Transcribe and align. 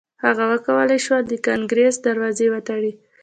هغه 0.23 0.45
کولای 0.65 0.99
شوای 1.05 1.23
د 1.27 1.33
کانګریس 1.47 1.95
دروازې 2.05 2.45
وتړي. 2.49 2.91